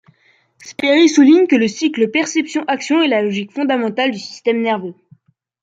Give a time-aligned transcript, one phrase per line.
[0.63, 4.95] Sperry souligne que le cycle perception-action est la logique fondamentale du système nerveux.